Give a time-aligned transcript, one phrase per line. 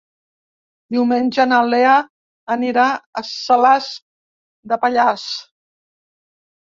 [0.93, 1.91] Diumenge na Lea
[2.55, 2.85] anirà
[3.21, 3.91] a Salàs
[4.73, 5.27] de Pallars.